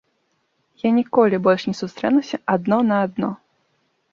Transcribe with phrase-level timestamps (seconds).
[0.83, 3.29] Я ніколі больш не сустрэнуся адно на адно.